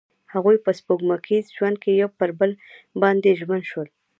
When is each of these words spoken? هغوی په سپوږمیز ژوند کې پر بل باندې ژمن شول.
هغوی 0.33 0.57
په 0.65 0.71
سپوږمیز 0.79 1.45
ژوند 1.55 1.77
کې 1.83 1.93
پر 2.19 2.29
بل 2.39 2.51
باندې 3.01 3.37
ژمن 3.39 3.61
شول. 3.69 3.87